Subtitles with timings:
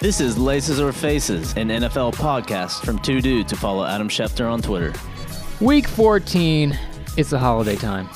[0.00, 4.48] This is Laces or Faces, an NFL podcast from two dudes to follow Adam Schefter
[4.48, 4.92] on Twitter.
[5.60, 6.78] Week 14.
[7.16, 8.08] It's the holiday time.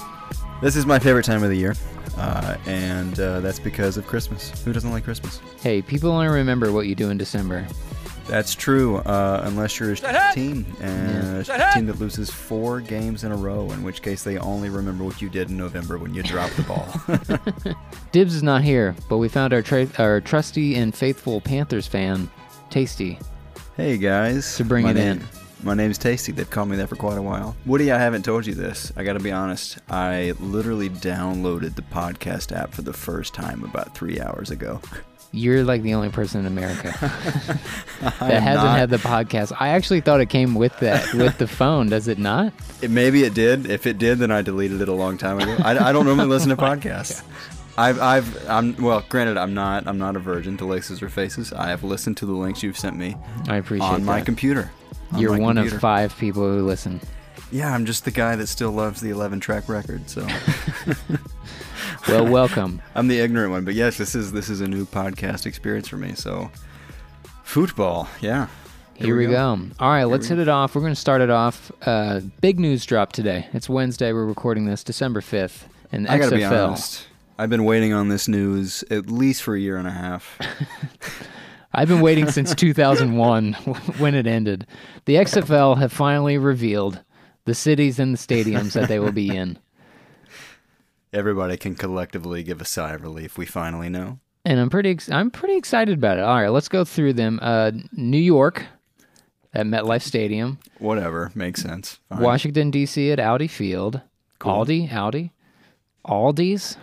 [0.61, 1.75] This is my favorite time of the year,
[2.17, 4.63] uh, and uh, that's because of Christmas.
[4.63, 5.41] Who doesn't like Christmas?
[5.61, 7.67] Hey, people only remember what you do in December.
[8.33, 13.31] That's true, uh, unless you're a team and a team that loses four games in
[13.31, 16.23] a row, in which case they only remember what you did in November when you
[16.23, 17.75] dropped the ball.
[18.13, 22.31] Dibs is not here, but we found our tra- our trusty and faithful Panthers fan,
[22.71, 23.19] Tasty.
[23.77, 25.23] hey guys, To bring my it in.
[25.63, 26.33] Name- My name's Tasty.
[26.33, 27.57] They've called me that for quite a while.
[27.67, 28.93] Woody, I haven't told you this.
[28.97, 29.79] I got to be honest.
[29.91, 34.81] I literally downloaded the podcast app for the first time about three hours ago.
[35.35, 39.53] You're like the only person in America that hasn't not- had the podcast.
[39.59, 41.89] I actually thought it came with that with the phone.
[41.89, 42.53] Does it not?
[42.83, 43.65] It, maybe it did.
[43.71, 45.57] If it did, then I deleted it a long time ago.
[45.65, 47.23] I, I don't normally listen to podcasts.
[47.79, 49.03] I've, I've, I'm well.
[49.09, 51.51] Granted, I'm not, I'm not a virgin to laces or faces.
[51.55, 53.17] I have listened to the links you've sent me
[53.49, 54.27] I appreciate on my that.
[54.27, 54.71] computer.
[55.17, 55.77] You're one computer.
[55.77, 57.01] of five people who listen.
[57.51, 60.09] Yeah, I'm just the guy that still loves the 11 track record.
[60.09, 60.27] So
[62.09, 62.83] Well, welcome.
[62.95, 63.65] I'm the ignorant one.
[63.65, 66.15] But yes, this is this is a new podcast experience for me.
[66.15, 66.51] So
[67.45, 68.49] football, yeah.
[68.95, 69.59] Here, we go.
[69.81, 70.75] All right, let's we hit it off.
[70.77, 71.73] We're going to start it off.
[71.83, 73.49] Uh, big news drop today.
[73.53, 74.13] It's Wednesday.
[74.13, 75.65] We're recording this December 5th.
[75.91, 77.07] And I gotta be honest.
[77.39, 80.39] I've been waiting on this news at least for a year and a half.
[81.75, 83.53] I've been waiting since 2001
[83.99, 84.67] when it ended.
[85.07, 87.01] The XFL have finally revealed
[87.45, 89.59] the cities and the stadiums that they will be in.
[91.13, 93.37] Everybody can collectively give a sigh of relief.
[93.37, 94.19] We finally know.
[94.45, 96.25] And I'm pretty ex- I'm pretty excited about it.
[96.25, 97.39] All right, let's go through them.
[97.43, 98.65] Uh, New York
[99.55, 102.01] at MetLife Stadium, Whatever makes sense.
[102.09, 102.21] Fine.
[102.21, 103.13] Washington D.C.
[103.13, 104.01] at Audi Field,
[104.41, 105.33] Aldi, Audi,
[106.07, 106.77] Aldi's,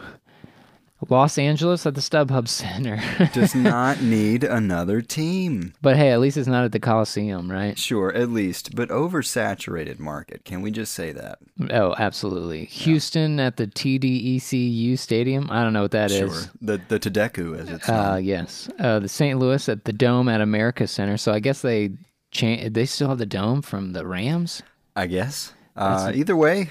[1.08, 3.00] Los Angeles at the StubHub Center.
[3.34, 5.74] does not need another team.
[5.82, 7.78] but hey, at least it's not at the Coliseum, right?
[7.80, 10.44] Sure, at least, but oversaturated market.
[10.44, 11.40] Can we just say that?
[11.72, 12.66] Oh, absolutely.
[12.66, 15.48] Houston at the TDECU Stadium.
[15.50, 16.18] I don't know what that is.
[16.20, 16.52] Sure.
[16.62, 18.00] The the Tadeku, as it's called.
[18.00, 18.24] Uh, known.
[18.26, 18.70] yes.
[18.80, 19.40] Uh, the St.
[19.40, 21.18] Louis at the Dome at America Center.
[21.18, 21.92] So I guess they
[22.32, 24.62] cha- they still have the dome from the Rams.
[24.96, 25.54] I guess.
[25.76, 26.70] Uh, either way,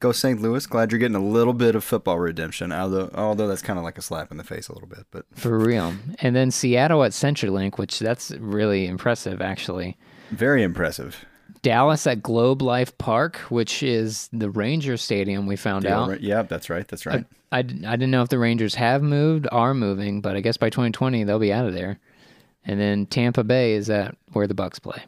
[0.00, 0.40] go St.
[0.40, 0.66] Louis.
[0.66, 2.72] Glad you're getting a little bit of football redemption.
[2.72, 5.26] Although although that's kind of like a slap in the face a little bit, but
[5.34, 5.94] For real.
[6.20, 9.96] And then Seattle at CenturyLink, which that's really impressive, actually.
[10.30, 11.24] very impressive.
[11.62, 16.20] Dallas at Globe Life Park, which is the Ranger Stadium, we found out.
[16.22, 16.86] Yeah, yeah, that's right.
[16.86, 17.24] That's right.
[17.50, 20.70] I I didn't know if the Rangers have moved, are moving, but I guess by
[20.70, 21.98] 2020 they'll be out of there.
[22.64, 25.02] And then Tampa Bay is at where the Bucks play.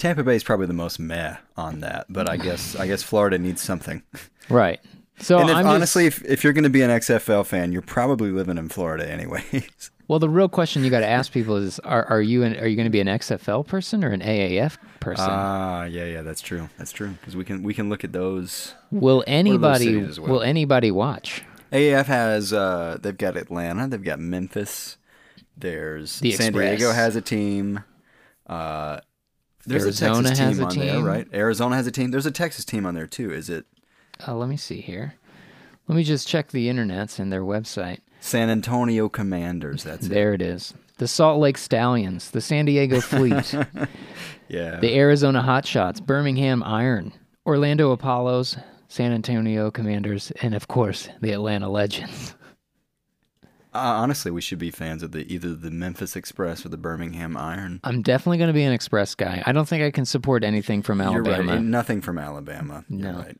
[0.00, 3.38] Tampa Bay is probably the most meh on that, but I guess I guess Florida
[3.38, 4.02] needs something.
[4.48, 4.80] Right.
[5.20, 7.70] So and if, I'm just- honestly, if, if you're going to be an XFL fan,
[7.70, 9.90] you're probably living in Florida anyways.
[10.08, 12.66] Well, the real question you got to ask people is: Are are you an, are
[12.66, 15.26] you going to be an XFL person or an AAF person?
[15.28, 16.68] Ah, yeah, yeah, that's true.
[16.78, 18.74] That's true because we can we can look at those.
[18.90, 20.32] will anybody as well?
[20.32, 21.44] will anybody watch?
[21.72, 24.96] AAF has uh, they've got Atlanta, they've got Memphis.
[25.56, 26.54] There's The San.
[26.54, 27.84] Diego has a team.
[28.48, 28.98] Uh,
[29.66, 31.04] there's Arizona a Texas has team a on there, team.
[31.04, 31.28] right?
[31.32, 32.10] Arizona has a team.
[32.10, 33.30] There's a Texas team on there too.
[33.32, 33.66] Is it
[34.26, 35.14] Uh, let me see here.
[35.88, 37.98] Let me just check the internets and their website.
[38.20, 39.82] San Antonio Commanders?
[39.82, 40.10] That's it.
[40.10, 40.72] There it is.
[40.98, 43.54] The Salt Lake Stallions, the San Diego Fleet,
[44.48, 44.78] Yeah.
[44.80, 47.12] the Arizona Hotshots, Birmingham Iron,
[47.46, 48.56] Orlando Apollos,
[48.88, 52.34] San Antonio Commanders, and of course the Atlanta Legends.
[53.72, 57.36] Uh, honestly, we should be fans of the either the Memphis Express or the Birmingham
[57.36, 57.80] Iron.
[57.84, 59.42] I'm definitely going to be an Express guy.
[59.46, 61.52] I don't think I can support anything from You're Alabama.
[61.52, 61.62] right.
[61.62, 62.84] Nothing from Alabama.
[62.88, 63.18] You're No.
[63.18, 63.36] right.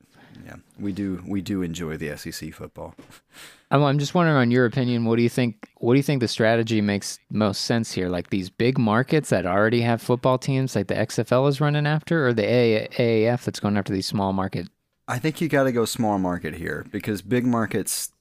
[0.46, 1.22] Yeah, we do.
[1.26, 2.94] We do enjoy the SEC football.
[3.70, 5.04] I'm, I'm just wondering on your opinion.
[5.04, 5.68] What do you think?
[5.78, 8.08] What do you think the strategy makes most sense here?
[8.08, 12.26] Like these big markets that already have football teams, like the XFL is running after,
[12.26, 14.68] or the AAF that's going after these small market?
[15.06, 18.12] I think you got to go small market here because big markets.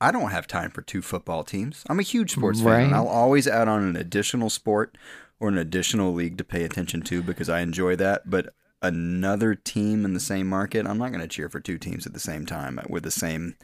[0.00, 1.84] I don't have time for two football teams.
[1.88, 4.96] I'm a huge sports fan, and I'll always add on an additional sport
[5.40, 8.30] or an additional league to pay attention to because I enjoy that.
[8.30, 12.06] But another team in the same market, I'm not going to cheer for two teams
[12.06, 13.56] at the same time with the same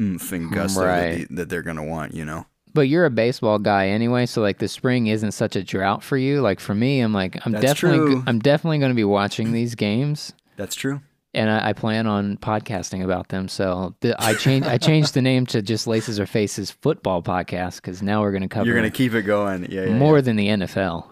[0.00, 1.20] mm, oomph hmm, and gusto Right.
[1.20, 2.14] that, the, that they're going to want.
[2.14, 2.46] You know.
[2.72, 6.16] But you're a baseball guy anyway, so like the spring isn't such a drought for
[6.16, 6.40] you.
[6.40, 8.24] Like for me, I'm like I'm That's definitely true.
[8.26, 10.32] I'm definitely going to be watching these games.
[10.56, 11.00] That's true.
[11.32, 13.48] And I, I plan on podcasting about them.
[13.48, 17.76] So the, I changed I changed the name to just Laces or Faces Football Podcast
[17.76, 19.70] because now we're going to cover You're going to keep it going.
[19.70, 19.84] Yeah.
[19.84, 20.22] yeah more yeah.
[20.22, 21.06] than the NFL.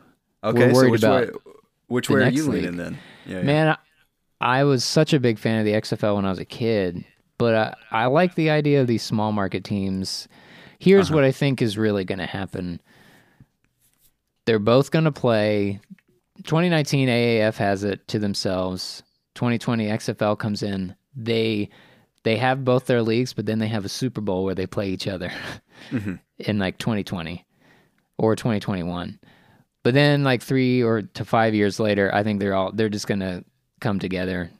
[0.44, 0.68] Okay.
[0.68, 1.52] so worried which about way?
[1.88, 2.76] Which way are you leaning league.
[2.76, 2.98] then?
[3.26, 3.36] Yeah.
[3.38, 3.42] yeah.
[3.42, 6.44] Man, I, I was such a big fan of the XFL when I was a
[6.44, 7.04] kid,
[7.38, 10.28] but I, I like the idea of these small market teams.
[10.78, 11.16] Here's Uh-huh.
[11.16, 12.80] what I think is really going to happen.
[14.46, 15.80] they're both going to play.
[16.44, 19.02] 2019 AAF has it to themselves.
[19.38, 20.96] 2020 XFL comes in.
[21.14, 21.70] They
[22.24, 24.90] they have both their leagues, but then they have a Super Bowl where they play
[24.90, 25.30] each other
[25.90, 26.14] mm-hmm.
[26.38, 27.46] in like 2020
[28.18, 29.20] or 2021.
[29.84, 33.06] But then like 3 or to 5 years later, I think they're all they're just
[33.06, 33.44] going to
[33.80, 34.50] come together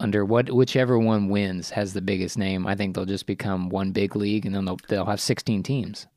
[0.00, 2.66] under what whichever one wins has the biggest name.
[2.66, 6.08] I think they'll just become one big league and then they'll they'll have 16 teams.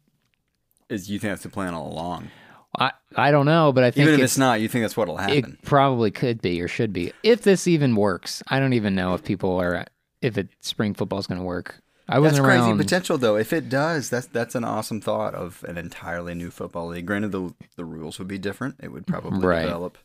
[0.90, 2.32] Is you think that's the plan all along?
[2.80, 4.96] I I don't know, but I think Even if it's, it's not, you think that's
[4.96, 5.58] what'll happen.
[5.58, 8.42] it probably could be or should be if this even works.
[8.48, 9.86] I don't even know if people are
[10.22, 11.82] if it spring football is going to work.
[12.08, 12.78] I That's wasn't crazy around.
[12.78, 13.38] potential, though.
[13.38, 17.06] If it does, that's that's an awesome thought of an entirely new football league.
[17.06, 18.76] Granted, the the rules would be different.
[18.82, 19.64] It would probably Right.
[19.64, 19.98] develop.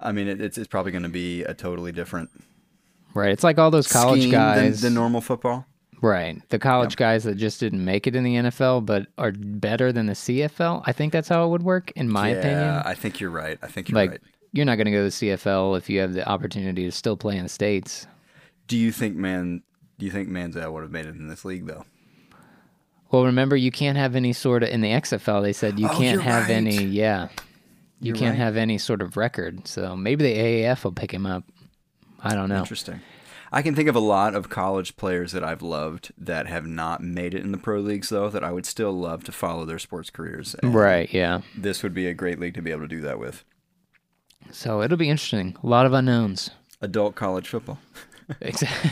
[0.00, 2.30] I mean, it, it's it's probably going to be a totally different
[3.14, 4.80] right, it's like all those college guys.
[4.80, 5.66] than, than normal football.
[6.02, 9.92] Right, the college guys that just didn't make it in the NFL but are better
[9.92, 10.82] than the CFL.
[10.86, 12.68] I think that's how it would work, in my yeah, opinion.
[12.84, 13.58] I think you're right.
[13.62, 14.20] I think you're Like right.
[14.52, 17.16] you're not going to go to the CFL if you have the opportunity to still
[17.16, 18.06] play in the states.
[18.68, 19.62] Do you think man?
[19.98, 21.84] Do you think Manziel would have made it in this league though?
[23.10, 25.40] Well, remember you can't have any sort of in the XFL.
[25.42, 26.50] They said you Oh, can't have right.
[26.50, 26.84] any.
[26.84, 27.28] Yeah,
[28.00, 28.44] you You're can't right.
[28.44, 29.66] have any sort of record.
[29.68, 31.44] So maybe the AAF will pick him up.
[32.20, 32.58] I don't know.
[32.58, 33.00] Interesting.
[33.52, 37.02] I can think of a lot of college players that I've loved that have not
[37.02, 38.28] made it in the pro leagues though.
[38.28, 40.54] That I would still love to follow their sports careers.
[40.62, 41.12] And Right.
[41.12, 41.40] Yeah.
[41.56, 43.44] This would be a great league to be able to do that with.
[44.50, 45.56] So it'll be interesting.
[45.62, 46.50] A lot of unknowns.
[46.80, 47.78] Adult college football.
[48.40, 48.90] Exactly.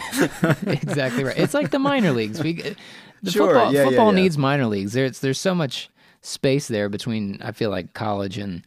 [0.73, 1.37] exactly right.
[1.37, 2.41] It's like the minor leagues.
[2.41, 2.75] We uh,
[3.21, 4.21] the Sure, football, yeah, yeah, football yeah.
[4.23, 4.93] needs minor leagues.
[4.93, 5.91] There's there's so much
[6.21, 8.65] space there between I feel like college and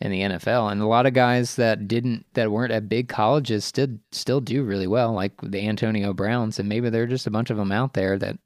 [0.00, 0.72] and the NFL.
[0.72, 4.62] And a lot of guys that didn't that weren't at big colleges still still do
[4.62, 7.72] really well, like the Antonio Browns, and maybe there are just a bunch of them
[7.72, 8.38] out there that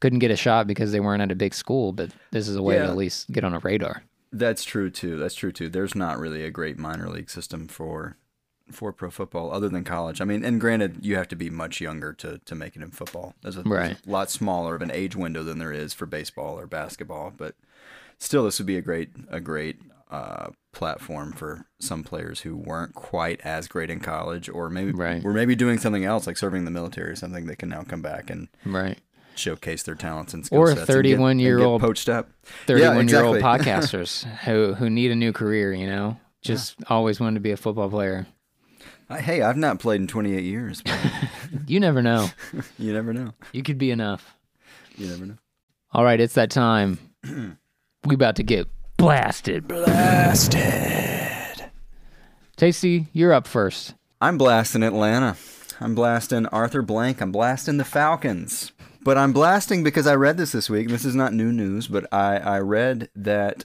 [0.00, 1.92] couldn't get a shot because they weren't at a big school.
[1.92, 4.02] But this is a way to at least get on a radar.
[4.32, 5.16] That's true too.
[5.16, 5.68] That's true too.
[5.68, 8.16] There's not really a great minor league system for
[8.70, 10.20] for pro football other than college.
[10.20, 12.90] I mean, and granted, you have to be much younger to to make it in
[12.90, 13.34] football.
[13.42, 16.58] There's a, there's a lot smaller of an age window than there is for baseball
[16.58, 17.32] or basketball.
[17.36, 17.54] But
[18.18, 19.80] still, this would be a great a great
[20.12, 25.22] uh, platform for some players who weren't quite as great in college, or maybe Right.
[25.22, 27.46] were maybe doing something else like serving in the military or something.
[27.46, 28.98] They can now come back and Right.
[29.34, 32.28] showcase their talents and skill Or and get- 31-year-old poached up.
[32.66, 37.34] 31 year old podcasters who who need a new career, you know, just always wanted
[37.34, 38.26] to be a football player.
[39.08, 40.82] I- Hey, I've not played in 28 years.
[41.66, 42.28] You never know.
[42.78, 43.32] you never know.
[43.52, 44.36] You could be enough.
[44.96, 45.36] You never know.
[45.92, 46.98] All right, it's that time.
[48.04, 48.68] we about to get
[49.02, 49.66] blasted.
[49.66, 50.60] Blasted.
[52.56, 53.94] Tasty, you're up first.
[54.20, 55.36] I'm blasting Atlanta.
[55.80, 57.20] I'm blasting Arthur Blank.
[57.20, 58.70] I'm blasting the Falcons.
[59.02, 60.84] But I'm blasting because I read this this week.
[60.86, 63.64] and This is not new news, but I, I read that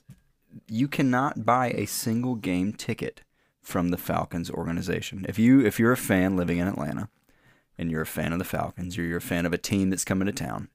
[0.67, 3.21] you cannot buy a single game ticket
[3.61, 5.23] from the Falcons organization.
[5.29, 7.09] If you if you're a fan living in Atlanta
[7.77, 10.03] and you're a fan of the Falcons, or you're a fan of a team that's
[10.03, 10.69] coming to town,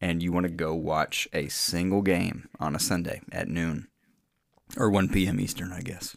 [0.00, 3.88] and you want to go watch a single game on a Sunday at noon
[4.76, 5.40] or 1 p.m.
[5.40, 6.16] Eastern, I guess.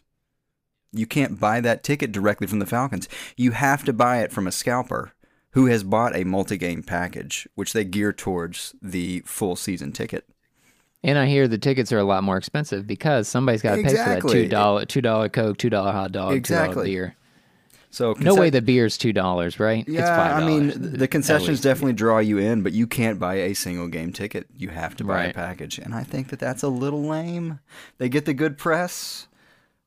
[0.92, 3.08] You can't buy that ticket directly from the Falcons.
[3.36, 5.12] You have to buy it from a scalper
[5.52, 10.28] who has bought a multi-game package, which they gear towards the full season ticket.
[11.02, 13.88] And I hear the tickets are a lot more expensive because somebody's got to pay
[13.88, 16.90] for that two dollar two dollar Coke, two dollar hot dog, two dollar Exactly.
[16.90, 17.16] beer.
[17.92, 19.84] So No way the beer's two dollars, right?
[19.86, 23.34] it's Yeah, five I mean the concessions definitely draw you in, but you can't buy
[23.34, 24.46] a single game ticket.
[24.56, 27.60] You have to buy a package, and I think that that's a little lame.
[27.98, 29.28] They get the good press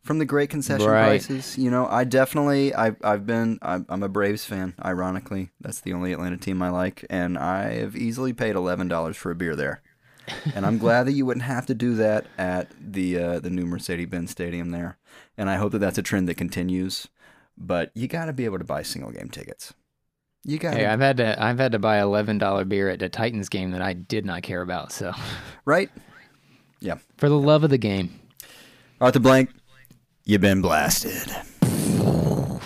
[0.04, 1.20] from the great concession Right.
[1.28, 1.58] prices.
[1.58, 4.76] You know, I definitely I've I've been I'm, I'm a Braves fan.
[4.86, 9.18] Ironically, that's the only Atlanta team I like, and I have easily paid eleven dollars
[9.18, 9.82] for a beer there.
[10.56, 13.66] and I'm glad that you wouldn't have to do that at the uh, the new
[13.66, 14.98] Mercedes-Benz Stadium there.
[15.38, 17.08] And I hope that that's a trend that continues.
[17.58, 19.74] But you got to be able to buy single game tickets.
[20.44, 23.10] You got Hey, I've had to I've had to buy eleven dollar beer at the
[23.10, 24.92] Titans game that I did not care about.
[24.92, 25.14] So
[25.66, 25.90] right.
[26.80, 26.98] Yeah.
[27.18, 28.20] For the love of the game,
[29.02, 29.50] Arthur Blank,
[30.26, 31.34] you've been blasted.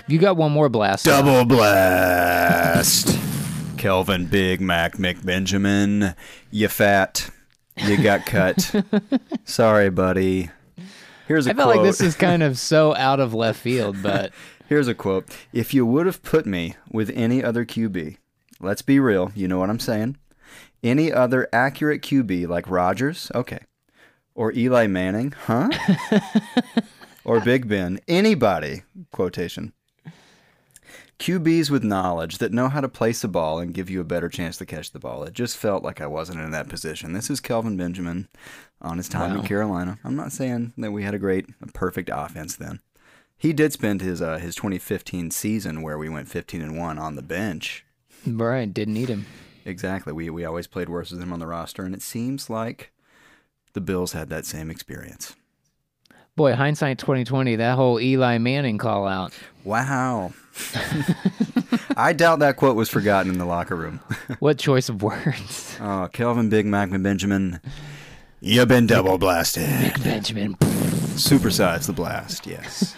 [0.07, 1.05] you got one more blast.
[1.05, 3.17] Double blast.
[3.77, 6.13] Kelvin Big Mac McBenjamin,
[6.51, 7.29] you fat.
[7.77, 8.75] You got cut.
[9.45, 10.49] Sorry, buddy.
[11.29, 11.77] Here's a I felt quote.
[11.77, 14.33] like this is kind of so out of left field, but
[14.69, 15.25] Here's a quote.
[15.51, 18.17] If you would have put me with any other QB,
[18.59, 20.17] let's be real, you know what I'm saying?
[20.83, 23.61] Any other accurate QB like Rodgers, okay.
[24.35, 25.69] Or Eli Manning, huh?
[27.25, 29.73] or Big Ben, anybody, quotation.
[31.17, 34.29] QBs with knowledge that know how to place the ball and give you a better
[34.29, 35.23] chance to catch the ball.
[35.23, 37.13] It just felt like I wasn't in that position.
[37.13, 38.27] This is Kelvin Benjamin
[38.83, 39.39] on his time Wow.
[39.41, 39.97] in Carolina.
[40.03, 42.81] I'm not saying that we had a great, a perfect offense then.
[43.39, 47.15] He did spend his uh, his 2015 season where we went 15 and one on
[47.15, 47.85] the bench.
[48.27, 49.25] Right, didn't need him.
[49.65, 50.11] Exactly.
[50.11, 52.91] We we always played worse than him on the roster, and it seems like
[53.73, 55.35] the Bills had that same experience.
[56.35, 59.33] Boy, hindsight 2020, that whole Eli Manning call out.
[59.63, 60.33] Wow.
[61.97, 63.99] I doubt that quote was forgotten in the locker room.
[64.39, 65.75] What choice of words?
[65.81, 67.59] Oh, Kelvin Big Mac Benjamin,
[68.39, 69.67] you've been double blasted.
[69.81, 70.55] Big Benjamin.
[71.19, 72.95] Supersize the blast, yes.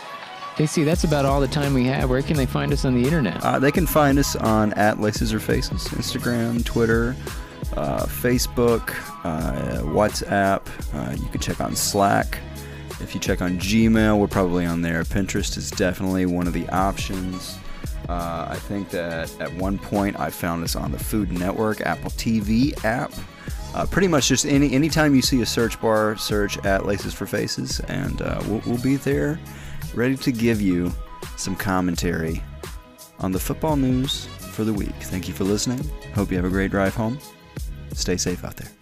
[0.58, 2.10] AC, that's about all the time we have.
[2.10, 3.42] Where can they find us on the internet?
[3.42, 7.16] Uh, they can find us on at Laces or Faces, Instagram, Twitter,
[7.76, 8.90] uh, Facebook,
[9.24, 10.62] uh, WhatsApp.
[10.94, 12.38] Uh, you can check on Slack.
[13.00, 15.02] If you check on Gmail, we're probably on there.
[15.04, 17.56] Pinterest is definitely one of the options.
[18.08, 22.10] Uh, I think that at one point I found us on the Food Network Apple
[22.10, 23.12] TV app.
[23.74, 27.26] Uh, pretty much just any anytime you see a search bar, search at Laces for
[27.26, 29.38] Faces, and uh, we'll, we'll be there,
[29.94, 30.92] ready to give you
[31.36, 32.42] some commentary
[33.20, 34.94] on the football news for the week.
[35.02, 35.80] Thank you for listening.
[36.14, 37.18] Hope you have a great drive home.
[37.92, 38.79] Stay safe out there.